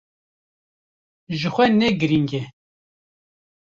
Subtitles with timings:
[1.39, 2.43] Jixwe ne girîng e.